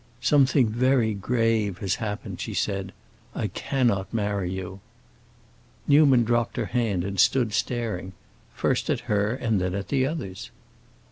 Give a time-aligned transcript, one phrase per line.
[0.21, 2.91] "Something very grave has happened," she said.
[3.35, 4.79] "I cannot marry you."
[5.87, 8.13] Newman dropped her hand and stood staring,
[8.55, 10.49] first at her and then at the others.